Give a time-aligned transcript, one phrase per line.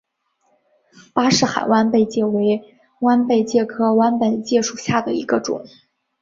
[1.13, 5.63] 巴士海弯贝介为弯贝介科弯贝介属下的一个种。